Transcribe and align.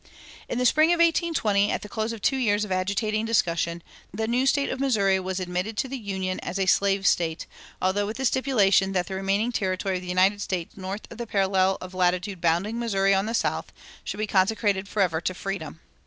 In 0.49 0.57
the 0.57 0.65
spring 0.65 0.89
of 0.89 0.97
1820, 0.99 1.69
at 1.69 1.83
the 1.83 1.87
close 1.87 2.11
of 2.11 2.23
two 2.23 2.35
years 2.35 2.65
of 2.65 2.71
agitating 2.71 3.23
discussion, 3.25 3.83
the 4.11 4.27
new 4.27 4.47
State 4.47 4.71
of 4.71 4.79
Missouri 4.79 5.19
was 5.19 5.39
admitted 5.39 5.77
to 5.77 5.87
the 5.87 5.95
Union 5.95 6.39
as 6.39 6.57
a 6.57 6.65
slave 6.65 7.05
State, 7.05 7.45
although 7.79 8.07
with 8.07 8.17
the 8.17 8.25
stipulation 8.25 8.93
that 8.93 9.05
the 9.05 9.13
remaining 9.13 9.51
territory 9.51 9.97
of 9.97 10.01
the 10.01 10.07
United 10.07 10.41
States 10.41 10.75
north 10.75 11.03
of 11.11 11.19
the 11.19 11.27
parallel 11.27 11.77
of 11.81 11.93
latitude 11.93 12.41
bounding 12.41 12.79
Missouri 12.79 13.13
on 13.13 13.27
the 13.27 13.35
south 13.35 13.71
should 14.03 14.17
be 14.17 14.25
consecrated 14.25 14.87
forever 14.89 15.21
to 15.21 15.35
freedom. 15.35 15.81